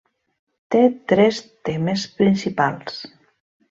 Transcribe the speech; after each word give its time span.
Té 0.75 0.81
tres 1.13 1.43
temes 1.71 2.09
principals. 2.25 3.03